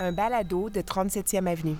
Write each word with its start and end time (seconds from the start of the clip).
un 0.00 0.12
balado 0.12 0.70
de 0.70 0.82
37e 0.82 1.46
Avenue. 1.46 1.76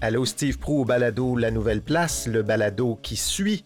Allô, 0.00 0.24
Steve 0.26 0.58
Prou 0.58 0.80
au 0.80 0.84
balado 0.84 1.36
La 1.36 1.52
Nouvelle 1.52 1.80
Place, 1.80 2.26
le 2.26 2.42
balado 2.42 2.98
qui 3.02 3.14
suit 3.14 3.64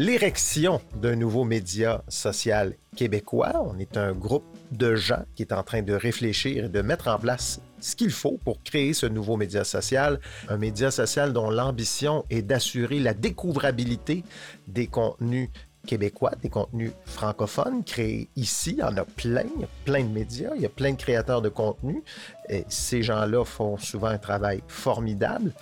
l'érection 0.00 0.80
d'un 0.94 1.14
nouveau 1.14 1.44
média 1.44 2.02
social 2.08 2.74
québécois. 2.96 3.52
On 3.62 3.78
est 3.78 3.98
un 3.98 4.12
groupe 4.12 4.46
de 4.72 4.94
gens 4.94 5.24
qui 5.34 5.42
est 5.42 5.52
en 5.52 5.62
train 5.62 5.82
de 5.82 5.92
réfléchir 5.92 6.64
et 6.64 6.68
de 6.70 6.80
mettre 6.80 7.08
en 7.08 7.18
place 7.18 7.60
ce 7.80 7.94
qu'il 7.96 8.10
faut 8.10 8.38
pour 8.42 8.62
créer 8.62 8.94
ce 8.94 9.04
nouveau 9.04 9.36
média 9.36 9.62
social, 9.62 10.18
un 10.48 10.56
média 10.56 10.90
social 10.90 11.34
dont 11.34 11.50
l'ambition 11.50 12.24
est 12.30 12.40
d'assurer 12.40 12.98
la 12.98 13.12
découvrabilité 13.12 14.24
des 14.68 14.86
contenus 14.86 15.50
québécois, 15.86 16.32
des 16.40 16.48
contenus 16.48 16.92
francophones 17.04 17.84
créés 17.84 18.30
ici. 18.36 18.70
Il 18.70 18.78
y 18.78 18.82
en 18.82 18.96
a 18.96 19.04
plein, 19.04 19.44
il 19.54 19.60
y 19.60 19.64
a 19.64 19.68
plein 19.84 20.02
de 20.02 20.08
médias, 20.08 20.52
il 20.56 20.62
y 20.62 20.66
a 20.66 20.70
plein 20.70 20.92
de 20.92 20.96
créateurs 20.96 21.42
de 21.42 21.50
contenu. 21.50 22.02
Et 22.48 22.64
ces 22.70 23.02
gens-là 23.02 23.44
font 23.44 23.76
souvent 23.76 24.08
un 24.08 24.18
travail 24.18 24.62
formidable. 24.66 25.52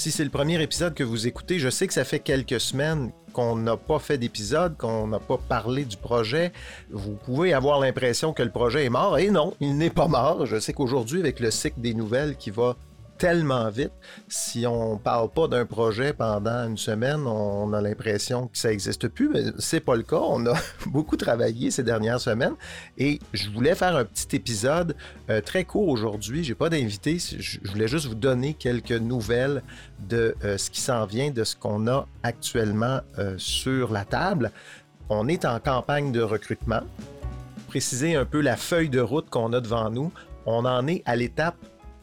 Si 0.00 0.10
c'est 0.10 0.24
le 0.24 0.30
premier 0.30 0.62
épisode 0.62 0.94
que 0.94 1.04
vous 1.04 1.26
écoutez, 1.26 1.58
je 1.58 1.68
sais 1.68 1.86
que 1.86 1.92
ça 1.92 2.04
fait 2.04 2.20
quelques 2.20 2.58
semaines 2.58 3.12
qu'on 3.32 3.56
n'a 3.56 3.76
pas 3.76 3.98
fait 3.98 4.18
d'épisode, 4.18 4.76
qu'on 4.76 5.06
n'a 5.06 5.18
pas 5.18 5.38
parlé 5.38 5.84
du 5.84 5.96
projet. 5.96 6.52
Vous 6.90 7.14
pouvez 7.14 7.52
avoir 7.52 7.80
l'impression 7.80 8.32
que 8.32 8.42
le 8.42 8.50
projet 8.50 8.84
est 8.84 8.90
mort. 8.90 9.18
Et 9.18 9.30
non, 9.30 9.54
il 9.60 9.76
n'est 9.76 9.90
pas 9.90 10.08
mort. 10.08 10.46
Je 10.46 10.58
sais 10.58 10.72
qu'aujourd'hui, 10.72 11.20
avec 11.20 11.40
le 11.40 11.50
cycle 11.50 11.80
des 11.80 11.94
nouvelles 11.94 12.36
qui 12.36 12.50
va 12.50 12.76
tellement 13.20 13.68
vite. 13.68 13.92
Si 14.28 14.66
on 14.66 14.96
parle 14.96 15.28
pas 15.28 15.46
d'un 15.46 15.66
projet 15.66 16.14
pendant 16.14 16.66
une 16.66 16.78
semaine, 16.78 17.26
on 17.26 17.70
a 17.74 17.82
l'impression 17.82 18.46
que 18.46 18.56
ça 18.56 18.70
n'existe 18.70 19.08
plus, 19.08 19.28
mais 19.28 19.42
c'est 19.58 19.80
pas 19.80 19.94
le 19.94 20.02
cas. 20.02 20.20
On 20.22 20.46
a 20.46 20.54
beaucoup 20.86 21.18
travaillé 21.18 21.70
ces 21.70 21.82
dernières 21.82 22.18
semaines 22.18 22.54
et 22.96 23.20
je 23.34 23.50
voulais 23.50 23.74
faire 23.74 23.94
un 23.94 24.06
petit 24.06 24.34
épisode 24.34 24.96
euh, 25.28 25.42
très 25.42 25.64
court 25.64 25.88
aujourd'hui. 25.88 26.42
J'ai 26.44 26.54
pas 26.54 26.70
d'invité. 26.70 27.18
Je 27.18 27.60
voulais 27.70 27.88
juste 27.88 28.06
vous 28.06 28.14
donner 28.14 28.54
quelques 28.54 28.92
nouvelles 28.92 29.62
de 30.08 30.34
euh, 30.42 30.56
ce 30.56 30.70
qui 30.70 30.80
s'en 30.80 31.04
vient, 31.04 31.30
de 31.30 31.44
ce 31.44 31.54
qu'on 31.54 31.88
a 31.88 32.08
actuellement 32.22 33.00
euh, 33.18 33.34
sur 33.36 33.92
la 33.92 34.06
table. 34.06 34.50
On 35.10 35.28
est 35.28 35.44
en 35.44 35.60
campagne 35.60 36.10
de 36.10 36.22
recrutement. 36.22 36.80
Préciser 37.68 38.16
un 38.16 38.24
peu 38.24 38.40
la 38.40 38.56
feuille 38.56 38.88
de 38.88 39.00
route 39.00 39.28
qu'on 39.28 39.52
a 39.52 39.60
devant 39.60 39.90
nous. 39.90 40.10
On 40.46 40.64
en 40.64 40.86
est 40.86 41.02
à 41.04 41.16
l'étape 41.16 41.56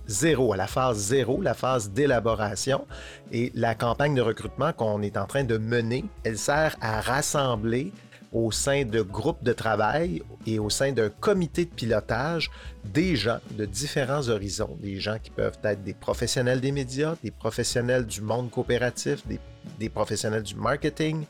zéro, 0.07 0.53
à 0.53 0.57
la 0.57 0.67
phase 0.67 0.97
zéro, 0.97 1.41
la 1.41 1.53
phase 1.53 1.91
d'élaboration. 1.91 2.85
Et 3.31 3.51
la 3.55 3.75
campagne 3.75 4.15
de 4.15 4.21
recrutement 4.21 4.73
qu'on 4.73 5.01
est 5.01 5.17
en 5.17 5.25
train 5.25 5.43
de 5.43 5.57
mener, 5.57 6.05
elle 6.23 6.37
sert 6.37 6.75
à 6.81 7.01
rassembler 7.01 7.91
au 8.31 8.51
sein 8.51 8.83
de 8.83 9.01
groupes 9.01 9.43
de 9.43 9.53
travail 9.53 10.21
et 10.45 10.59
au 10.59 10.69
sein 10.69 10.91
d'un 10.91 11.09
comité 11.09 11.65
de 11.65 11.69
pilotage 11.69 12.51
des 12.83 13.15
gens 13.15 13.39
de 13.51 13.65
différents 13.65 14.27
horizons, 14.29 14.77
des 14.81 14.99
gens 14.99 15.17
qui 15.21 15.31
peuvent 15.31 15.57
être 15.63 15.83
des 15.83 15.93
professionnels 15.93 16.61
des 16.61 16.71
médias, 16.71 17.15
des 17.23 17.31
professionnels 17.31 18.05
du 18.05 18.21
monde 18.21 18.51
coopératif, 18.51 19.23
des, 19.27 19.89
professionnels 19.89 20.43
du 20.43 20.55
marketing, 20.55 21.25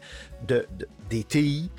des 0.48 1.24
TI, 1.24 1.70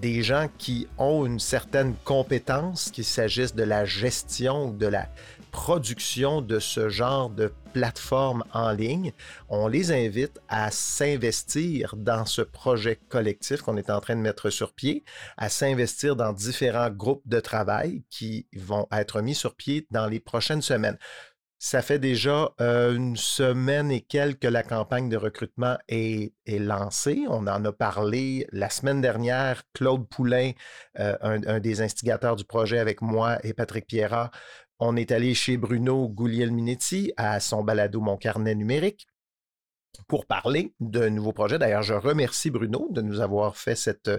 des 0.00 0.22
gens 0.22 0.48
qui 0.58 0.86
ont 0.96 1.26
une 1.26 1.40
certaine 1.40 1.94
compétence, 2.04 2.90
qu'il 2.90 3.04
s'agisse 3.04 3.54
de 3.54 3.64
la 3.64 3.84
gestion 3.84 4.68
ou 4.68 4.72
de 4.72 4.86
la, 4.86 5.08
production 5.50 6.40
de 6.40 6.58
ce 6.58 6.88
genre 6.88 7.30
de 7.30 7.52
plateforme 7.72 8.44
en 8.52 8.72
ligne, 8.72 9.12
on 9.48 9.68
les 9.68 9.92
invite 9.92 10.40
à 10.48 10.70
s'investir 10.70 11.94
dans 11.96 12.24
ce 12.24 12.42
projet 12.42 12.98
collectif 13.08 13.62
qu'on 13.62 13.76
est 13.76 13.90
en 13.90 14.00
train 14.00 14.16
de 14.16 14.20
mettre 14.20 14.50
sur 14.50 14.72
pied, 14.72 15.04
à 15.36 15.48
s'investir 15.48 16.16
dans 16.16 16.32
différents 16.32 16.90
groupes 16.90 17.26
de 17.26 17.40
travail 17.40 18.04
qui 18.10 18.46
vont 18.56 18.86
être 18.92 19.20
mis 19.20 19.34
sur 19.34 19.54
pied 19.54 19.86
dans 19.90 20.06
les 20.06 20.20
prochaines 20.20 20.62
semaines. 20.62 20.98
Ça 21.60 21.82
fait 21.82 21.98
déjà 21.98 22.52
euh, 22.60 22.94
une 22.94 23.16
semaine 23.16 23.90
et 23.90 24.00
quelques 24.00 24.42
que 24.42 24.46
la 24.46 24.62
campagne 24.62 25.08
de 25.08 25.16
recrutement 25.16 25.76
est, 25.88 26.32
lancée. 26.46 27.24
On 27.28 27.48
en 27.48 27.64
a 27.64 27.72
parlé 27.72 28.46
la 28.52 28.70
semaine 28.70 29.00
dernière. 29.00 29.64
Claude 29.74 30.08
Poulain, 30.08 30.52
euh, 31.00 31.16
un, 31.20 31.42
un, 31.48 31.58
des 31.58 31.80
instigateurs 31.80 32.36
du 32.36 32.44
projet 32.44 32.78
avec 32.78 33.02
moi 33.02 33.44
et 33.44 33.54
Patrick 33.54 33.88
Pierrat, 33.88 34.30
on 34.78 34.96
est 34.96 35.12
allé 35.12 35.34
chez 35.34 35.56
Bruno 35.56 36.08
Guglielminetti 36.08 37.12
à 37.16 37.40
son 37.40 37.64
balado 37.64 38.00
Mon 38.00 38.16
carnet 38.16 38.54
numérique 38.54 39.06
pour 40.06 40.26
parler 40.26 40.74
d'un 40.80 41.10
nouveau 41.10 41.32
projet. 41.32 41.58
D'ailleurs, 41.58 41.82
je 41.82 41.94
remercie 41.94 42.50
Bruno 42.50 42.88
de 42.90 43.02
nous 43.02 43.20
avoir 43.20 43.56
fait 43.56 43.74
cette, 43.74 44.10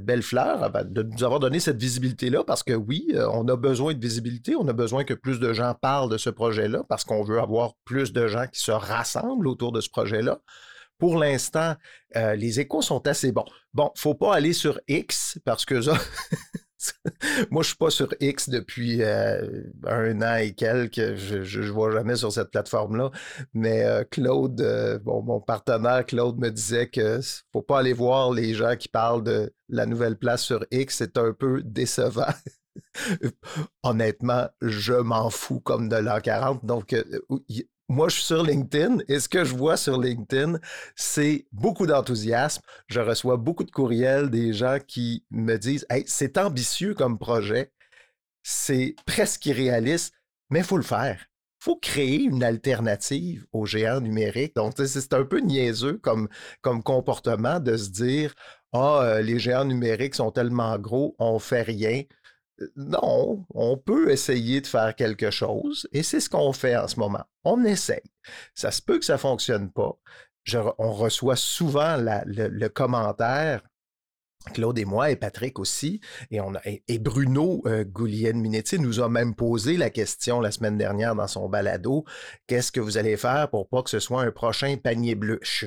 belle 0.00 0.22
fleur, 0.22 0.70
de 0.84 1.02
nous 1.02 1.24
avoir 1.24 1.40
donné 1.40 1.60
cette 1.60 1.76
visibilité-là, 1.76 2.44
parce 2.44 2.62
que 2.62 2.72
oui, 2.72 3.08
euh, 3.14 3.28
on 3.32 3.46
a 3.48 3.56
besoin 3.56 3.94
de 3.94 4.00
visibilité, 4.00 4.56
on 4.56 4.66
a 4.68 4.72
besoin 4.72 5.04
que 5.04 5.14
plus 5.14 5.38
de 5.38 5.52
gens 5.52 5.74
parlent 5.74 6.10
de 6.10 6.18
ce 6.18 6.30
projet-là, 6.30 6.84
parce 6.88 7.04
qu'on 7.04 7.22
veut 7.22 7.40
avoir 7.40 7.74
plus 7.84 8.12
de 8.12 8.26
gens 8.26 8.46
qui 8.46 8.60
se 8.60 8.72
rassemblent 8.72 9.48
autour 9.48 9.72
de 9.72 9.80
ce 9.80 9.90
projet-là. 9.90 10.40
Pour 10.98 11.18
l'instant, 11.18 11.74
euh, 12.16 12.34
les 12.36 12.60
échos 12.60 12.80
sont 12.80 13.06
assez 13.08 13.32
bons. 13.32 13.44
Bon, 13.74 13.90
faut 13.96 14.14
pas 14.14 14.34
aller 14.34 14.52
sur 14.52 14.80
X 14.86 15.38
parce 15.44 15.64
que 15.64 15.82
ça, 15.82 15.94
Moi, 17.50 17.62
je 17.62 17.68
suis 17.68 17.76
pas 17.76 17.90
sur 17.90 18.08
X 18.20 18.48
depuis 18.48 19.02
euh, 19.02 19.64
un 19.86 20.20
an 20.22 20.36
et 20.36 20.52
quelques. 20.52 21.14
Je 21.14 21.60
ne 21.60 21.70
vois 21.70 21.92
jamais 21.92 22.16
sur 22.16 22.32
cette 22.32 22.50
plateforme-là. 22.50 23.10
Mais 23.54 23.84
euh, 23.84 24.04
Claude, 24.04 24.60
euh, 24.60 24.98
bon, 24.98 25.22
mon 25.22 25.40
partenaire 25.40 26.04
Claude 26.06 26.38
me 26.38 26.50
disait 26.50 26.88
que 26.88 27.20
faut 27.52 27.62
pas 27.62 27.80
aller 27.80 27.92
voir 27.92 28.32
les 28.32 28.54
gens 28.54 28.76
qui 28.76 28.88
parlent 28.88 29.24
de 29.24 29.52
la 29.68 29.86
nouvelle 29.86 30.16
place 30.16 30.42
sur 30.42 30.64
X. 30.70 30.96
C'est 30.96 31.16
un 31.18 31.32
peu 31.32 31.62
décevant. 31.62 32.32
Honnêtement, 33.82 34.48
je 34.60 34.94
m'en 34.94 35.30
fous 35.30 35.60
comme 35.60 35.88
de 35.88 35.96
l'an 35.96 36.20
40. 36.20 36.64
Donc, 36.64 36.94
moi, 37.92 38.08
je 38.08 38.14
suis 38.14 38.24
sur 38.24 38.42
LinkedIn 38.42 38.98
et 39.06 39.20
ce 39.20 39.28
que 39.28 39.44
je 39.44 39.54
vois 39.54 39.76
sur 39.76 40.00
LinkedIn, 40.00 40.58
c'est 40.96 41.46
beaucoup 41.52 41.86
d'enthousiasme. 41.86 42.62
Je 42.88 43.00
reçois 43.00 43.36
beaucoup 43.36 43.64
de 43.64 43.70
courriels 43.70 44.30
des 44.30 44.54
gens 44.54 44.78
qui 44.86 45.24
me 45.30 45.58
disent 45.58 45.84
Hey, 45.90 46.04
c'est 46.06 46.38
ambitieux 46.38 46.94
comme 46.94 47.18
projet, 47.18 47.70
c'est 48.42 48.96
presque 49.04 49.44
irréaliste, 49.44 50.14
mais 50.48 50.60
il 50.60 50.64
faut 50.64 50.78
le 50.78 50.82
faire. 50.82 51.26
Il 51.60 51.64
faut 51.64 51.76
créer 51.76 52.22
une 52.22 52.42
alternative 52.42 53.46
aux 53.52 53.66
géants 53.66 54.00
numériques. 54.00 54.56
Donc, 54.56 54.72
c'est 54.78 55.12
un 55.12 55.24
peu 55.24 55.40
niaiseux 55.40 55.98
comme, 55.98 56.28
comportement 56.62 57.60
de 57.60 57.76
se 57.76 57.90
dire 57.90 58.34
Ah, 58.72 59.16
oh, 59.18 59.22
les 59.22 59.38
géants 59.38 59.66
numériques 59.66 60.14
sont 60.14 60.30
tellement 60.30 60.78
gros, 60.78 61.14
on 61.18 61.38
fait 61.38 61.62
rien 61.62 62.04
non, 62.76 63.44
on 63.54 63.76
peut 63.76 64.10
essayer 64.10 64.60
de 64.60 64.66
faire 64.66 64.94
quelque 64.94 65.30
chose 65.30 65.88
et 65.92 66.02
c'est 66.02 66.20
ce 66.20 66.30
qu'on 66.30 66.52
fait 66.52 66.76
en 66.76 66.88
ce 66.88 66.98
moment. 66.98 67.24
On 67.44 67.64
essaye. 67.64 68.02
Ça 68.54 68.70
se 68.70 68.82
peut 68.82 68.98
que 68.98 69.04
ça 69.04 69.14
ne 69.14 69.18
fonctionne 69.18 69.70
pas. 69.70 69.96
on 70.78 70.92
reçoit 70.92 71.36
souvent 71.36 71.96
le, 71.98 72.68
commentaire 72.68 73.62
Claude 74.54 74.78
et 74.78 74.84
moi, 74.84 75.10
et 75.10 75.16
Patrick 75.16 75.58
aussi, 75.58 76.00
et, 76.30 76.98
Bruno 76.98 77.62
euh, 77.66 77.84
Minetti 78.34 78.78
nous 78.78 79.00
a 79.00 79.08
même 79.08 79.34
posé 79.34 79.76
la 79.76 79.90
question 79.90 80.40
la 80.40 80.50
semaine 80.50 80.78
dernière 80.78 81.14
dans 81.14 81.28
son 81.28 81.48
balado 81.48 82.04
qu'est-ce 82.46 82.72
que 82.72 82.80
vous 82.80 82.98
allez 82.98 83.16
faire 83.16 83.48
pour 83.50 83.68
pas 83.68 83.82
que 83.82 83.90
ce 83.90 83.98
soit 83.98 84.22
un 84.22 84.30
prochain 84.30 84.76
panier 84.76 85.14
bleu? 85.14 85.40
Je 85.42 85.66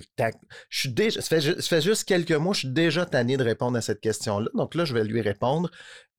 suis, 0.70 0.94
déjà, 0.94 1.22
ça 1.22 1.42
fait, 1.42 1.82
juste 1.82 2.04
quelques 2.06 2.32
mois, 2.32 2.54
je 2.54 2.60
suis 2.60 2.70
déjà 2.70 3.06
tanné 3.06 3.38
de 3.38 3.44
répondre 3.44 3.78
à 3.78 3.82
cette 3.82 4.02
question-là. 4.02 4.50
Donc 4.54 4.76
là, 4.76 4.86
je 4.86 4.94
vais 4.94 5.04
lui 5.04 5.22
répondre 5.22 5.70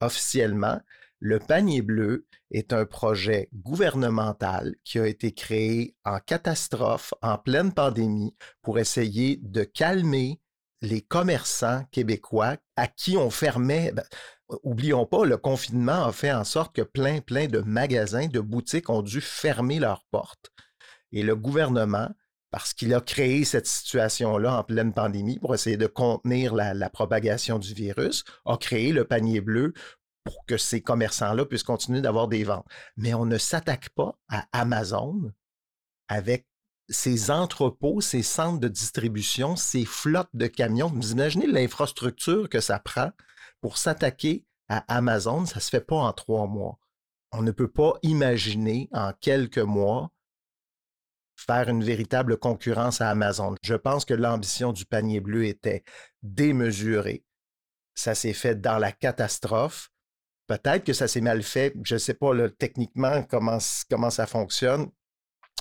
officiellement. 0.00 0.80
Le 1.18 1.38
panier 1.38 1.80
bleu 1.82 2.26
est 2.50 2.72
un 2.72 2.84
projet 2.84 3.48
gouvernemental 3.54 4.74
qui 4.84 4.98
a 4.98 5.06
été 5.06 5.32
créé 5.32 5.94
en 6.04 6.18
catastrophe, 6.18 7.14
en 7.22 7.38
pleine 7.38 7.72
pandémie, 7.72 8.34
pour 8.60 8.78
essayer 8.78 9.38
de 9.42 9.64
calmer 9.64 10.40
les 10.86 11.00
commerçants 11.00 11.84
québécois 11.90 12.56
à 12.76 12.86
qui 12.86 13.16
on 13.16 13.30
fermait, 13.30 13.92
ben, 13.92 14.04
oublions 14.62 15.06
pas, 15.06 15.24
le 15.24 15.36
confinement 15.36 16.04
a 16.06 16.12
fait 16.12 16.32
en 16.32 16.44
sorte 16.44 16.74
que 16.74 16.82
plein, 16.82 17.20
plein 17.20 17.46
de 17.46 17.60
magasins, 17.60 18.28
de 18.28 18.40
boutiques 18.40 18.88
ont 18.88 19.02
dû 19.02 19.20
fermer 19.20 19.78
leurs 19.78 20.04
portes. 20.10 20.52
Et 21.12 21.22
le 21.22 21.34
gouvernement, 21.36 22.08
parce 22.50 22.72
qu'il 22.72 22.94
a 22.94 23.00
créé 23.00 23.44
cette 23.44 23.66
situation-là 23.66 24.58
en 24.58 24.64
pleine 24.64 24.92
pandémie 24.92 25.38
pour 25.38 25.54
essayer 25.54 25.76
de 25.76 25.86
contenir 25.86 26.54
la, 26.54 26.74
la, 26.74 26.88
propagation 26.88 27.58
du 27.58 27.74
virus, 27.74 28.24
a 28.44 28.56
créé 28.56 28.92
le 28.92 29.04
panier 29.04 29.40
bleu 29.40 29.74
pour 30.24 30.44
que 30.46 30.56
ces 30.56 30.80
commerçants-là 30.80 31.44
puissent 31.44 31.62
continuer 31.62 32.00
d'avoir 32.00 32.28
des 32.28 32.44
ventes. 32.44 32.66
Mais 32.96 33.14
on 33.14 33.26
ne 33.26 33.38
s'attaque 33.38 33.90
pas 33.90 34.18
à 34.28 34.46
Amazon 34.52 35.32
avec 36.08 36.46
ces 36.88 37.30
entrepôts, 37.30 38.00
ces 38.00 38.22
centres 38.22 38.60
de 38.60 38.68
distribution, 38.68 39.56
ces 39.56 39.84
flottes 39.84 40.30
de 40.34 40.46
camions. 40.46 40.90
Vous 40.94 41.12
imaginez 41.12 41.46
l'infrastructure 41.46 42.48
que 42.48 42.60
ça 42.60 42.78
prend 42.78 43.10
pour 43.60 43.78
s'attaquer 43.78 44.44
à 44.68 44.78
Amazon, 44.94 45.46
ça 45.46 45.56
ne 45.56 45.60
se 45.60 45.70
fait 45.70 45.80
pas 45.80 45.96
en 45.96 46.12
trois 46.12 46.46
mois. 46.46 46.78
On 47.32 47.42
ne 47.42 47.50
peut 47.50 47.70
pas 47.70 47.94
imaginer 48.02 48.88
en 48.92 49.12
quelques 49.20 49.58
mois 49.58 50.10
faire 51.36 51.68
une 51.68 51.84
véritable 51.84 52.38
concurrence 52.38 53.00
à 53.00 53.10
Amazon. 53.10 53.54
Je 53.62 53.74
pense 53.74 54.04
que 54.04 54.14
l'ambition 54.14 54.72
du 54.72 54.86
panier 54.86 55.20
bleu 55.20 55.44
était 55.44 55.84
démesurée. 56.22 57.24
Ça 57.94 58.14
s'est 58.14 58.32
fait 58.32 58.60
dans 58.60 58.78
la 58.78 58.92
catastrophe. 58.92 59.90
Peut-être 60.46 60.84
que 60.84 60.92
ça 60.92 61.08
s'est 61.08 61.20
mal 61.20 61.42
fait. 61.42 61.74
Je 61.82 61.94
ne 61.94 61.98
sais 61.98 62.14
pas 62.14 62.32
techniquement 62.58 63.22
comment, 63.24 63.58
comment 63.90 64.10
ça 64.10 64.26
fonctionne. 64.26 64.90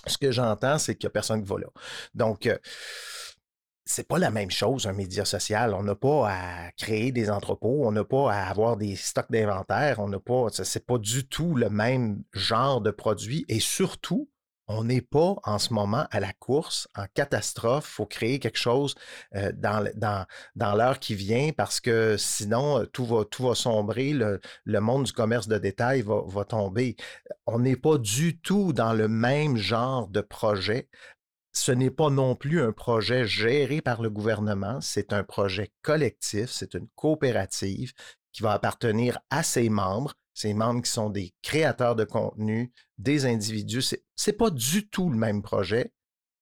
Ce 0.08 0.18
que 0.18 0.32
j'entends, 0.32 0.78
c'est 0.78 0.96
qu'il 0.96 1.08
n'y 1.08 1.12
a 1.12 1.14
personne 1.14 1.42
qui 1.42 1.50
va 1.50 1.60
là. 1.60 1.68
Donc, 2.14 2.48
euh, 2.48 2.58
c'est 3.86 4.08
pas 4.08 4.18
la 4.18 4.32
même 4.32 4.50
chose, 4.50 4.88
un 4.88 4.94
média 4.94 5.26
social. 5.26 5.74
On 5.74 5.84
n'a 5.84 5.96
pas 5.96 6.30
à 6.30 6.72
créer 6.72 7.12
des 7.12 7.30
entrepôts, 7.30 7.86
on 7.86 7.92
n'a 7.92 8.04
pas 8.04 8.32
à 8.34 8.50
avoir 8.50 8.78
des 8.78 8.96
stocks 8.96 9.32
d'inventaire, 9.32 10.00
on 10.00 10.10
n'a 10.10 10.20
pas, 10.20 10.48
c'est 10.52 10.86
pas 10.86 10.98
du 10.98 11.28
tout 11.28 11.56
le 11.56 11.70
même 11.70 12.24
genre 12.34 12.82
de 12.82 12.92
produit 12.92 13.46
et 13.48 13.60
surtout, 13.60 14.30
on 14.68 14.84
n'est 14.84 15.02
pas 15.02 15.36
en 15.44 15.60
ce 15.60 15.74
moment 15.74 16.08
à 16.12 16.20
la 16.20 16.34
course, 16.34 16.88
en 16.96 17.06
catastrophe. 17.14 17.88
Il 17.90 17.94
faut 17.94 18.06
créer 18.06 18.40
quelque 18.40 18.58
chose 18.58 18.96
euh, 19.36 19.52
dans, 19.54 20.76
l'heure 20.76 21.00
qui 21.00 21.16
vient 21.16 21.52
parce 21.56 21.80
que 21.80 22.18
sinon, 22.18 22.80
euh, 22.80 22.86
tout 22.86 23.06
va, 23.06 23.56
sombrer. 23.56 24.14
Le, 24.14 24.40
monde 24.80 25.04
du 25.04 25.14
commerce 25.14 25.48
de 25.48 25.58
détail 25.58 26.04
va 26.06 26.46
tomber. 26.46 26.96
On 27.46 27.60
n'est 27.60 27.76
pas 27.76 27.98
du 27.98 28.40
tout 28.40 28.74
dans 28.74 28.94
le 28.94 29.08
même 29.08 29.58
genre 29.58 30.08
de 30.08 30.22
projet 30.22 30.90
ce 31.58 31.72
n'est 31.72 31.90
pas 31.90 32.10
non 32.10 32.36
plus 32.36 32.62
un 32.62 32.74
projet 32.74 33.26
géré 33.26 33.82
par 33.82 34.02
le 34.02 34.10
gouvernement, 34.10 34.82
c'est 34.82 35.14
un 35.14 35.24
projet 35.24 35.72
collectif, 35.82 36.50
c'est 36.50 36.74
une 36.74 36.88
coopérative 36.96 37.94
qui 38.34 38.44
va 38.44 38.52
appartenir 38.52 39.20
à 39.30 39.42
ses 39.42 39.70
membres, 39.70 40.14
ces 40.36 40.54
membres 40.54 40.84
qui 40.84 40.92
sont 40.92 41.10
des 41.10 41.34
créateurs 41.42 41.96
de 41.96 42.04
contenu, 42.04 42.72
des 43.00 43.26
individus. 43.26 43.82
Ce 43.82 43.96
n'est 44.28 44.38
pas 44.38 44.52
du 44.52 44.88
tout 44.88 45.10
le 45.10 45.18
même 45.18 45.42
projet. 45.42 45.92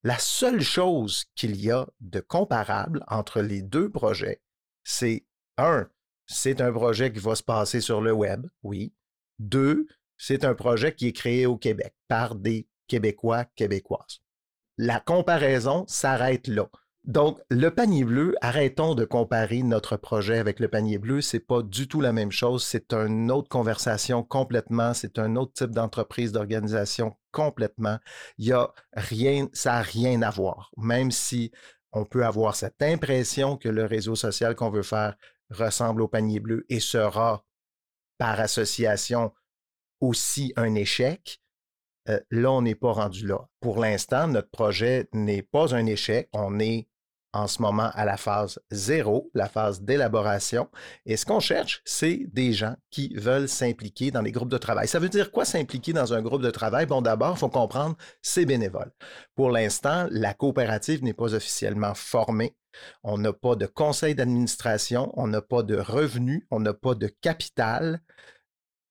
La 0.04 0.20
seule 0.20 0.62
chose 0.62 1.24
qu'il 1.36 1.56
y 1.56 1.72
a 1.72 1.88
de 2.02 2.20
comparable 2.20 3.06
entre 3.08 3.40
les 3.40 3.62
deux 3.62 3.90
projets, 3.90 4.42
c'est 4.84 5.26
un, 5.58 5.88
c'est 6.26 6.60
un 6.60 6.74
projet 6.74 7.14
qui 7.14 7.20
va 7.20 7.36
se 7.36 7.44
passer 7.44 7.80
sur 7.80 8.02
le 8.02 8.12
web, 8.12 8.46
oui. 8.64 8.94
Deux, 9.40 9.88
c'est 10.18 10.44
un 10.44 10.56
projet 10.56 10.94
qui 10.94 11.08
est 11.08 11.14
créé 11.14 11.46
au 11.46 11.56
Québec 11.56 11.96
par 12.10 12.36
des 12.36 12.68
Québécois, 12.88 13.46
Québécoises 13.56 14.20
la 14.78 15.00
comparaison 15.00 15.86
s'arrête 15.88 16.48
là. 16.48 16.70
Donc, 17.06 17.42
le 17.50 17.70
panier 17.70 18.06
bleu, 18.06 18.34
arrêtons 18.40 18.96
de 18.96 19.04
comparer 19.04 19.62
notre 19.62 19.98
projet 19.98 20.38
avec 20.38 20.62
le 20.62 20.70
panier 20.70 20.98
bleu. 20.98 21.20
C'est 21.20 21.42
pas 21.42 21.62
du 21.62 21.90
tout 21.90 22.00
la 22.00 22.14
même 22.14 22.32
chose. 22.32 22.64
C'est 22.64 22.94
une 22.94 23.30
autre 23.30 23.50
conversation 23.50 24.24
complètement. 24.24 24.94
C'est 24.94 25.20
un 25.20 25.36
autre 25.36 25.52
type 25.52 25.72
d'entreprise, 25.72 26.32
d'organisation 26.32 27.18
complètement. 27.32 28.00
Il 28.38 28.46
y 28.46 28.54
a 28.54 28.72
rien, 28.94 29.50
ça 29.52 29.74
n'a 29.74 29.82
rien 29.82 30.22
à 30.22 30.30
voir. 30.30 30.72
Même 30.78 31.12
si 31.12 31.52
on 31.92 32.06
peut 32.06 32.26
avoir 32.26 32.56
cette 32.56 32.82
impression 32.82 33.58
que 33.58 33.70
le 33.70 33.84
réseau 33.84 34.16
social 34.16 34.56
qu'on 34.56 34.72
veut 34.72 34.82
faire 34.82 35.16
ressemble 35.50 36.02
au 36.02 36.08
panier 36.08 36.40
bleu 36.40 36.66
et 36.70 36.80
sera 36.80 37.46
par 38.18 38.40
association 38.40 39.34
aussi 40.00 40.54
un 40.56 40.74
échec. 40.76 41.42
Euh, 42.08 42.20
là, 42.32 42.52
on 42.52 42.62
n'est 42.62 42.76
pas 42.76 42.94
rendu 42.94 43.28
là. 43.28 43.50
Pour 43.60 43.80
l'instant, 43.80 44.28
notre 44.28 44.50
projet 44.50 45.08
n'est 45.14 45.42
pas 45.42 45.76
un 45.76 45.86
échec. 45.86 46.30
On 46.34 46.60
est 46.60 46.88
en 47.34 47.48
ce 47.48 47.62
moment 47.62 47.90
à 47.94 48.06
la 48.06 48.18
phase 48.18 48.60
zéro, 48.72 49.30
la 49.34 49.50
phase 49.50 49.82
d'élaboration. 49.82 50.70
Et 51.06 51.18
ce 51.18 51.26
qu'on 51.26 51.40
cherche, 51.40 51.82
c'est 51.84 52.28
des 52.32 52.54
gens 52.54 52.76
qui 52.92 53.14
veulent 53.16 53.50
s'impliquer 53.50 54.12
dans 54.12 54.22
les 54.22 54.32
groupes 54.32 54.50
de 54.50 54.58
travail. 54.58 54.88
Ça 54.88 55.00
veut 55.00 55.10
dire 55.10 55.32
quoi 55.32 55.44
s'impliquer 55.44 55.94
dans 55.94 56.14
un 56.14 56.22
groupe 56.22 56.44
de 56.44 56.52
travail? 56.52 56.86
Bon, 56.86 57.02
d'abord, 57.02 57.36
il 57.36 57.40
faut 57.40 57.50
comprendre, 57.50 57.96
c'est 58.22 58.46
bénévole. 58.46 58.92
Pour 59.36 59.50
l'instant, 59.50 60.08
la 60.12 60.34
coopérative 60.34 61.04
n'est 61.04 61.14
pas 61.14 61.34
officiellement 61.34 61.96
formée. 61.96 62.56
On 63.04 63.18
n'a 63.18 63.34
pas 63.34 63.56
de 63.56 63.66
conseil 63.66 64.16
d'administration, 64.16 65.12
on 65.16 65.28
n'a 65.28 65.42
pas 65.42 65.64
de 65.64 65.78
revenus, 65.78 66.44
on 66.52 66.60
n'a 66.60 66.74
pas 66.74 66.96
de 66.96 67.08
capital. 67.08 68.02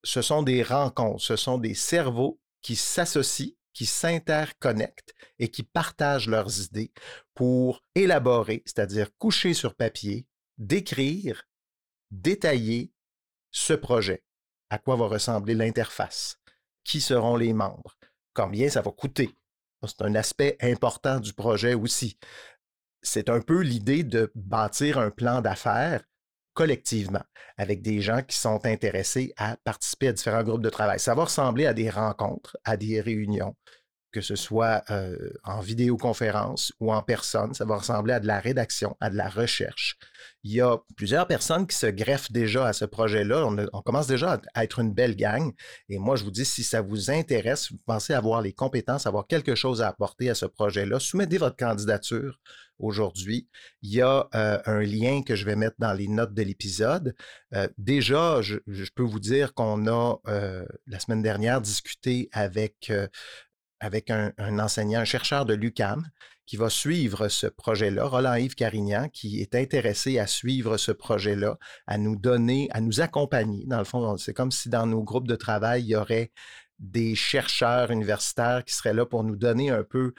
Ce 0.03 0.21
sont 0.21 0.43
des 0.43 0.63
rencontres, 0.63 1.21
ce 1.21 1.35
sont 1.35 1.57
des 1.57 1.73
cerveaux 1.73 2.39
qui 2.61 2.75
s'associent, 2.75 3.51
qui 3.73 3.85
s'interconnectent 3.85 5.13
et 5.39 5.49
qui 5.49 5.63
partagent 5.63 6.29
leurs 6.29 6.61
idées 6.61 6.91
pour 7.33 7.83
élaborer, 7.95 8.61
c'est-à-dire 8.65 9.09
coucher 9.17 9.53
sur 9.53 9.75
papier, 9.75 10.27
décrire, 10.57 11.43
détailler 12.11 12.91
ce 13.51 13.73
projet. 13.73 14.23
À 14.69 14.77
quoi 14.77 14.95
va 14.95 15.07
ressembler 15.07 15.55
l'interface? 15.55 16.37
Qui 16.83 17.01
seront 17.01 17.35
les 17.35 17.53
membres? 17.53 17.97
Combien 18.33 18.69
ça 18.69 18.81
va 18.81 18.91
coûter? 18.91 19.35
C'est 19.85 20.01
un 20.01 20.15
aspect 20.15 20.57
important 20.61 21.19
du 21.19 21.33
projet 21.33 21.73
aussi. 21.73 22.17
C'est 23.01 23.29
un 23.29 23.41
peu 23.41 23.61
l'idée 23.61 24.03
de 24.03 24.31
bâtir 24.33 24.97
un 24.97 25.11
plan 25.11 25.41
d'affaires 25.41 26.03
collectivement 26.53 27.23
avec 27.57 27.81
des 27.81 28.01
gens 28.01 28.21
qui 28.21 28.37
sont 28.37 28.65
intéressés 28.65 29.33
à 29.37 29.57
participer 29.63 30.07
à 30.09 30.13
différents 30.13 30.43
groupes 30.43 30.61
de 30.61 30.69
travail. 30.69 30.99
Ça 30.99 31.15
va 31.15 31.25
ressembler 31.25 31.65
à 31.65 31.73
des 31.73 31.89
rencontres, 31.89 32.57
à 32.63 32.77
des 32.77 33.01
réunions, 33.01 33.55
que 34.13 34.21
ce 34.21 34.35
soit 34.35 34.83
euh, 34.91 35.17
en 35.43 35.59
vidéoconférence 35.59 36.71
ou 36.79 36.93
en 36.93 37.01
personne. 37.01 37.53
Ça 37.53 37.65
va 37.65 37.77
ressembler 37.77 38.13
à 38.13 38.19
de 38.19 38.27
la 38.27 38.39
rédaction, 38.39 38.95
à 39.01 39.09
de 39.09 39.17
la 39.17 39.27
recherche. 39.27 39.97
Il 40.43 40.51
y 40.53 40.61
a 40.61 40.77
plusieurs 40.95 41.25
personnes 41.25 41.65
qui 41.65 41.75
se 41.75 41.87
greffent 41.87 42.31
déjà 42.31 42.67
à 42.67 42.73
ce 42.73 42.85
projet-là. 42.85 43.45
On, 43.73 43.81
commence 43.81 44.07
déjà 44.07 44.39
à, 44.53 44.63
être 44.63 44.79
une 44.79 44.93
belle 44.93 45.15
gang. 45.15 45.51
Et 45.89 45.97
moi, 45.97 46.15
je 46.15 46.23
vous 46.23 46.31
dis, 46.31 46.45
si 46.45 46.63
ça 46.63 46.81
vous 46.81 47.09
intéresse, 47.09 47.71
vous 47.71 47.79
pensez 47.85 48.13
avoir 48.13 48.41
les 48.41 48.53
compétences, 48.53 49.07
avoir 49.07 49.25
quelque 49.25 49.55
chose 49.55 49.81
à 49.81 49.87
apporter 49.87 50.29
à 50.29 50.35
ce 50.35 50.45
projet-là, 50.45 50.99
soumettez 50.99 51.39
votre 51.39 51.55
candidature 51.55 52.39
aujourd'hui. 52.77 53.47
Il 53.81 53.93
y 53.93 54.01
a 54.01 54.27
euh, 54.35 54.59
un 54.65 54.81
lien 54.81 55.23
que 55.23 55.35
je 55.35 55.45
vais 55.45 55.55
mettre 55.55 55.77
dans 55.79 55.93
les 55.93 56.07
notes 56.07 56.33
de 56.33 56.43
l'épisode. 56.43 57.15
Euh, 57.55 57.67
déjà, 57.77 58.41
je, 58.41 58.57
peux 58.95 59.03
vous 59.03 59.19
dire 59.19 59.53
qu'on 59.53 59.87
a, 59.87 60.17
la 60.25 60.99
semaine 60.99 61.23
dernière, 61.23 61.61
discuté 61.61 62.29
avec 62.31 62.91
avec 63.83 64.09
un, 64.09 64.31
enseignant, 64.59 65.01
un 65.01 65.05
chercheur 65.05 65.45
de 65.45 65.53
l'UCAM 65.53 66.07
qui 66.45 66.55
va 66.55 66.69
suivre 66.69 67.27
ce 67.27 67.47
projet-là, 67.47 68.05
Roland-Yves 68.05 68.55
Carignan, 68.55 69.09
qui 69.09 69.41
est 69.41 69.55
intéressé 69.55 70.19
à 70.19 70.27
suivre 70.27 70.77
ce 70.77 70.91
projet-là, 70.91 71.57
à 71.85 71.97
nous 71.97 72.15
donner, 72.15 72.69
à 72.71 72.79
nous 72.79 73.01
accompagner. 73.01 73.65
Dans 73.65 73.79
le 73.79 73.83
fond, 73.83 74.15
c'est 74.17 74.33
comme 74.33 74.51
si 74.51 74.69
dans 74.69 74.87
nos 74.87 75.03
groupes 75.03 75.27
de 75.27 75.35
travail, 75.35 75.83
il 75.83 75.89
y 75.89 75.95
aurait 75.97 76.31
des 76.79 77.13
chercheurs 77.15 77.91
universitaires 77.91 78.63
qui 78.65 78.73
seraient 78.73 78.93
là 78.93 79.05
pour 79.05 79.23
nous 79.25 79.35
donner 79.35 79.69
un 79.69 79.83
peu 79.83 80.13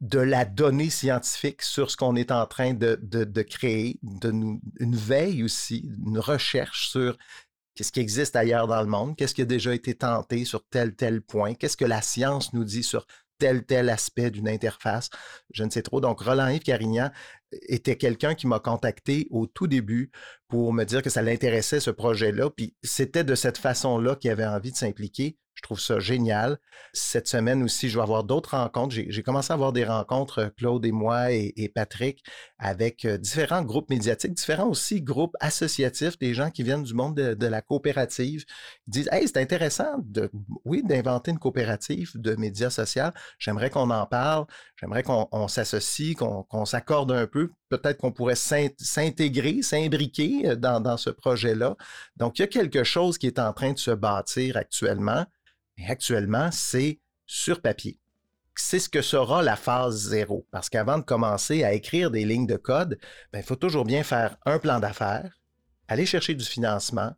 de 0.00 0.18
la 0.18 0.44
donnée 0.44 0.90
scientifique 0.90 1.62
sur 1.62 1.90
ce 1.90 1.96
qu'on 1.96 2.16
est 2.16 2.30
en 2.32 2.46
train 2.46 2.72
de, 2.74 3.42
créer, 3.42 4.00
une 4.02 4.60
veille 4.96 5.44
aussi, 5.44 5.88
une 6.04 6.18
recherche 6.18 6.88
sur 6.88 7.16
Qu'est-ce 7.78 7.92
qui 7.92 8.00
existe 8.00 8.34
ailleurs 8.34 8.66
dans 8.66 8.80
le 8.80 8.88
monde? 8.88 9.14
Qu'est-ce 9.14 9.36
qui 9.36 9.42
a 9.42 9.44
déjà 9.44 9.72
été 9.72 9.94
tenté 9.94 10.44
sur 10.44 10.66
tel, 10.66 10.96
tel 10.96 11.22
point? 11.22 11.54
Qu'est-ce 11.54 11.76
que 11.76 11.84
la 11.84 12.02
science 12.02 12.52
nous 12.52 12.64
dit 12.64 12.82
sur 12.82 13.06
tel, 13.38 13.64
tel 13.64 13.88
aspect 13.88 14.32
d'une 14.32 14.48
interface? 14.48 15.10
Je 15.54 15.62
ne 15.62 15.70
sais 15.70 15.82
trop. 15.82 16.00
Donc, 16.00 16.20
Roland-Yves 16.20 16.64
Carignan 16.64 17.12
était 17.52 17.96
quelqu'un 17.96 18.34
qui 18.34 18.46
m'a 18.46 18.58
contacté 18.58 19.26
au 19.30 19.46
tout 19.46 19.66
début 19.66 20.10
pour 20.48 20.72
me 20.72 20.84
dire 20.84 21.02
que 21.02 21.10
ça 21.10 21.22
l'intéressait, 21.22 21.80
ce 21.80 21.90
projet-là. 21.90 22.50
Puis 22.50 22.76
c'était 22.82 23.24
de 23.24 23.34
cette 23.34 23.58
façon-là 23.58 24.16
qu'il 24.16 24.30
avait 24.30 24.46
envie 24.46 24.72
de 24.72 24.76
s'impliquer. 24.76 25.38
Je 25.58 25.62
trouve 25.62 25.80
ça 25.80 25.98
génial. 25.98 26.58
Cette 26.92 27.26
semaine 27.26 27.64
aussi, 27.64 27.88
je 27.88 27.98
vais 27.98 28.02
avoir 28.02 28.22
d'autres 28.22 28.56
rencontres. 28.56 28.94
J'ai 28.94 29.22
commencé 29.24 29.52
à 29.52 29.54
avoir 29.54 29.72
des 29.72 29.84
rencontres, 29.84 30.38
euh, 30.38 30.48
Claude 30.56 30.86
et 30.86 30.92
moi 30.92 31.32
et, 31.32 31.68
Patrick, 31.74 32.22
avec 32.60 33.04
euh, 33.04 33.18
différents 33.18 33.62
groupes 33.62 33.90
médiatiques, 33.90 34.34
différents 34.34 34.68
aussi 34.68 35.02
groupes 35.02 35.34
associatifs, 35.40 36.16
des 36.20 36.32
gens 36.32 36.52
qui 36.52 36.62
viennent 36.62 36.84
du 36.84 36.94
monde 36.94 37.16
de, 37.16 37.46
la 37.48 37.60
coopérative. 37.60 38.44
Ils 38.86 38.90
disent 38.90 39.08
Hey, 39.10 39.26
c'est 39.26 39.38
intéressant, 39.38 39.96
de, 40.04 40.30
oui, 40.64 40.84
d'inventer 40.84 41.32
une 41.32 41.40
coopérative 41.40 42.12
de 42.14 42.36
médias 42.36 42.70
sociaux. 42.70 43.10
J'aimerais 43.40 43.70
qu'on 43.70 43.90
en 43.90 44.06
parle. 44.06 44.46
J'aimerais 44.76 45.02
qu'on 45.02 45.48
s'associe, 45.48 46.14
qu'on 46.14 46.64
s'accorde 46.66 47.10
un 47.10 47.26
peu. 47.26 47.37
Peut-être 47.68 47.98
qu'on 47.98 48.12
pourrait 48.12 48.34
s'intégrer, 48.34 49.62
s'imbriquer 49.62 50.50
euh, 50.50 50.56
dans, 50.56 50.96
ce 50.96 51.10
projet-là. 51.10 51.76
Donc, 52.16 52.38
il 52.38 52.42
y 52.42 52.44
a 52.44 52.48
quelque 52.48 52.84
chose 52.84 53.18
qui 53.18 53.26
est 53.26 53.38
en 53.38 53.52
train 53.52 53.72
de 53.72 53.78
se 53.78 53.90
bâtir 53.90 54.56
actuellement. 54.56 55.26
Et 55.76 55.86
actuellement, 55.86 56.50
c'est 56.52 57.00
sur 57.26 57.60
papier. 57.60 57.98
C'est 58.54 58.80
ce 58.80 58.88
que 58.88 59.02
sera 59.02 59.42
la 59.42 59.56
phase 59.56 60.08
zéro. 60.08 60.46
Parce 60.50 60.68
qu'avant 60.68 60.98
de 60.98 61.04
commencer 61.04 61.62
à 61.62 61.72
écrire 61.72 62.10
des 62.10 62.24
lignes 62.24 62.46
de 62.46 62.56
code, 62.56 62.98
ben, 63.32 63.38
il 63.38 63.44
faut 63.44 63.56
toujours 63.56 63.84
bien 63.84 64.02
faire 64.02 64.36
un 64.44 64.58
plan 64.58 64.80
d'affaires, 64.80 65.38
aller 65.86 66.06
chercher 66.06 66.34
du 66.34 66.44
financement 66.44 67.12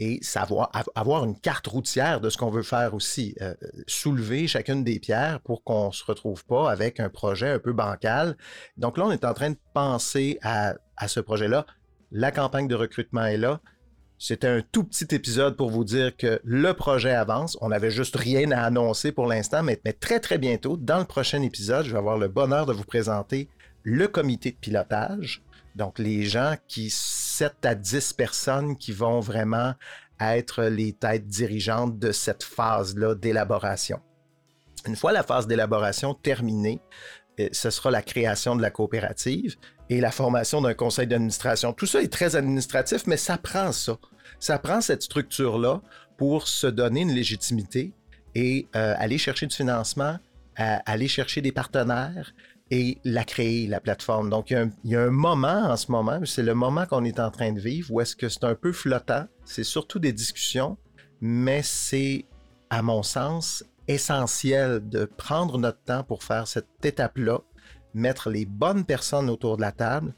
et 0.00 0.20
savoir 0.22 0.70
avoir 0.94 1.24
une 1.24 1.38
carte 1.38 1.66
routière 1.66 2.20
de 2.20 2.30
ce 2.30 2.38
qu'on 2.38 2.50
veut 2.50 2.62
faire 2.62 2.94
aussi. 2.94 3.34
Euh, 3.40 3.54
soulever 3.86 4.46
chacune 4.46 4.84
des 4.84 5.00
pierres 5.00 5.40
pour 5.40 5.64
qu'on 5.64 5.88
ne 5.88 5.92
se 5.92 6.04
retrouve 6.04 6.44
pas 6.44 6.70
avec 6.70 7.00
un 7.00 7.08
projet 7.08 7.50
un 7.50 7.58
peu 7.58 7.72
bancal. 7.72 8.36
Donc 8.76 8.96
là, 8.96 9.06
on 9.06 9.10
est 9.10 9.24
en 9.24 9.34
train 9.34 9.50
de 9.50 9.58
penser 9.74 10.38
à, 10.42 10.74
à 10.96 11.08
ce 11.08 11.20
projet-là. 11.20 11.66
La 12.10 12.30
campagne 12.30 12.68
de 12.68 12.74
recrutement 12.74 13.24
est 13.24 13.36
là 13.36 13.60
C'était 14.18 14.48
un 14.48 14.62
tout 14.72 14.84
petit 14.84 15.14
épisode 15.14 15.56
pour 15.56 15.70
vous 15.70 15.84
dire 15.84 16.16
que 16.16 16.40
le 16.44 16.72
projet 16.72 17.12
avance. 17.12 17.58
On 17.60 17.68
n'avait 17.68 17.90
juste 17.90 18.16
rien 18.16 18.50
à 18.52 18.62
annoncer 18.62 19.12
pour 19.12 19.26
l'instant, 19.26 19.62
mais, 19.62 19.76
très 19.98 20.20
très 20.20 20.38
bientôt, 20.38 20.76
dans 20.76 20.98
le 20.98 21.04
prochain 21.04 21.42
épisode, 21.42 21.84
je 21.84 21.92
vais 21.92 21.98
avoir 21.98 22.18
le 22.18 22.28
bonheur 22.28 22.66
de 22.66 22.72
vous 22.72 22.84
présenter 22.84 23.48
le 23.82 24.08
comité 24.08 24.52
de 24.52 24.56
pilotage. 24.56 25.42
Donc 25.78 26.00
les 26.00 26.24
gens 26.24 26.56
qui, 26.66 26.90
7 26.90 27.64
à 27.64 27.76
10 27.76 28.12
personnes 28.14 28.76
qui 28.76 28.90
vont 28.90 29.20
vraiment 29.20 29.74
être 30.20 30.64
les 30.64 30.92
têtes 30.92 31.28
dirigeantes 31.28 32.00
de 32.00 32.10
cette 32.10 32.42
phase-là 32.42 33.14
d'élaboration. 33.14 34.00
Une 34.86 34.96
fois 34.96 35.12
la 35.12 35.22
phase 35.22 35.46
d'élaboration 35.46 36.14
terminée, 36.14 36.80
euh, 37.38 37.48
ce 37.52 37.70
sera 37.70 37.92
la 37.92 38.02
création 38.02 38.56
de 38.56 38.62
la 38.62 38.72
coopérative 38.72 39.54
et 39.88 40.00
la 40.00 40.10
formation 40.10 40.60
d'un 40.60 40.74
conseil 40.74 41.06
d'administration. 41.06 41.72
Tout 41.72 41.86
ça 41.86 42.02
est 42.02 42.12
très 42.12 42.34
administratif, 42.34 43.06
mais 43.06 43.16
ça 43.16 43.38
prend 43.38 43.70
ça. 43.70 43.96
Ça 44.40 44.58
prend 44.58 44.80
cette 44.80 45.02
structure-là 45.02 45.80
pour 46.16 46.48
se 46.48 46.66
donner 46.66 47.02
une 47.02 47.12
légitimité 47.12 47.92
et 48.34 48.66
euh, 48.74 48.94
aller 48.98 49.16
chercher 49.16 49.46
du 49.46 49.54
financement, 49.54 50.18
aller 50.56 51.06
chercher 51.06 51.40
des 51.40 51.52
partenaires 51.52 52.32
et 52.70 52.98
la 53.04 53.24
créer, 53.24 53.66
la 53.66 53.80
plateforme. 53.80 54.30
Donc, 54.30 54.50
il 54.50 54.70
y 54.84 54.96
a 54.96 55.02
un, 55.02 55.10
moment 55.10 55.70
en 55.70 55.76
ce 55.76 55.90
moment, 55.90 56.20
c'est 56.24 56.42
le 56.42 56.54
moment 56.54 56.86
qu'on 56.86 57.04
est 57.04 57.20
en 57.20 57.30
train 57.30 57.52
de 57.52 57.60
vivre, 57.60 57.90
où 57.92 58.00
est-ce 58.00 58.14
que 58.14 58.28
c'est 58.28 58.44
un 58.44 58.54
peu 58.54 58.72
flottant. 58.72 59.26
C'est 59.44 59.64
surtout 59.64 59.98
des 59.98 60.12
discussions, 60.12 60.76
mais 61.20 61.62
c'est, 61.62 62.26
à 62.70 62.82
mon 62.82 63.02
sens, 63.02 63.64
essentiel 63.86 64.86
de 64.86 65.06
prendre 65.06 65.58
notre 65.58 65.82
temps 65.82 66.04
pour 66.04 66.22
faire 66.22 66.46
cette 66.46 66.84
étape-là, 66.84 67.40
mettre 67.94 68.28
les 68.28 68.44
bonnes 68.44 68.84
personnes 68.84 69.30
autour 69.30 69.56
de 69.56 69.62
la 69.62 69.72
table, 69.72 70.14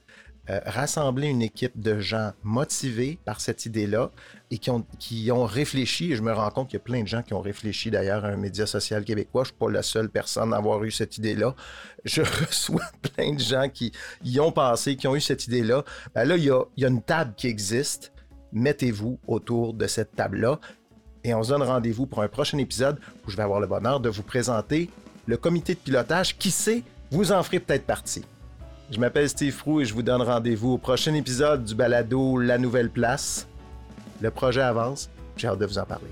euh, 0.50 0.59
rassembler 0.66 1.28
une 1.28 1.42
équipe 1.42 1.80
de 1.80 2.00
gens 2.00 2.33
motivés 2.42 3.21
par 3.25 3.40
cette 3.40 3.66
idée-là 3.66 4.11
et 4.50 4.59
qui 4.59 5.30
ont, 5.30 5.45
réfléchi, 5.45 6.16
je 6.16 6.23
me 6.23 6.33
rends 6.33 6.50
compte 6.50 6.69
qu'il 6.69 6.78
y 6.78 6.83
a 6.83 6.85
plein 6.85 7.02
de 7.02 7.07
gens 7.07 7.23
qui 7.23 7.35
ont 7.35 7.40
réfléchi 7.40 7.92
d'ailleurs 7.92 8.25
à 8.25 8.28
un 8.28 8.37
média 8.37 8.66
social 8.66 9.04
québécois, 9.04 9.45
je 9.45 9.50
ne 9.50 9.52
suis 9.52 9.59
pas 9.59 9.71
la 9.71 9.83
seule 9.85 10.09
personne 10.09 10.52
à 10.52 10.57
avoir 10.57 10.83
eu 10.83 10.90
cette 10.90 11.19
idée-là. 11.19 11.54
Je 12.04 12.23
reçois 12.47 12.83
plein 13.14 13.35
de 13.35 13.38
gens 13.38 13.69
qui 13.69 13.92
y 14.25 14.40
ont 14.40 14.50
pensé, 14.50 14.97
qui 14.97 15.07
ont 15.07 15.14
eu 15.14 15.21
cette 15.21 15.47
idée-là. 15.47 15.85
Ben 16.16 16.25
là, 16.25 16.37
il 16.37 16.42
y, 16.42 16.50
a, 16.50 16.64
il 16.76 16.83
y 16.83 16.85
a 16.85 16.88
une 16.88 17.02
table 17.02 17.33
qui 17.37 17.47
existe. 17.47 18.12
Mettez-vous 18.52 19.21
autour 19.28 19.73
de 19.73 19.87
cette 19.87 20.16
table-là 20.16 20.59
et 21.23 21.33
on 21.33 21.45
se 21.45 21.50
donne 21.50 21.62
rendez-vous 21.62 22.07
pour 22.07 22.23
un 22.23 22.28
prochain 22.28 22.59
épisode 22.59 22.99
où 23.25 23.30
je 23.30 23.37
vais 23.37 23.45
avoir 23.45 23.61
le 23.61 23.69
bonheur 23.69 24.00
de 24.00 24.09
vous 24.09 24.25
présenter 24.25 24.90
le 25.26 25.37
comité 25.37 25.75
de 25.75 25.78
pilotage. 25.78 26.37
Qui 26.37 26.50
sait, 26.50 26.83
vous 27.12 27.30
en 27.30 27.42
ferez 27.45 27.61
peut-être 27.61 27.87
partie. 27.87 28.25
Je 28.90 28.99
m'appelle 28.99 29.28
Steve 29.28 29.54
Frou 29.54 29.80
et 29.80 29.85
je 29.85 29.94
vous 29.94 30.02
donne 30.02 30.20
rendez-vous 30.20 30.73
au 30.73 30.78
prochain 30.78 31.14
épisode 31.14 31.64
du 31.64 31.76
balado 31.76 32.38
La 32.38 32.59
Nouvelle 32.59 32.90
Place. 32.90 33.47
Le 34.20 34.32
projet 34.32 34.62
avance, 34.62 35.09
j'ai 35.37 35.47
hâte 35.47 35.61
de 35.61 35.66
vous 35.66 35.78
en 35.78 35.85
parler. 35.85 36.09